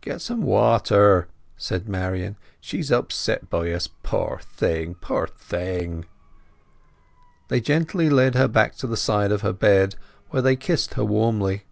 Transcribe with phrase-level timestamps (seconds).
[0.00, 1.28] "Get some water,"
[1.58, 6.06] said Marian, "She's upset by us, poor thing, poor thing!"
[7.48, 9.94] They gently led her back to the side of her bed,
[10.30, 11.64] where they kissed her warmly.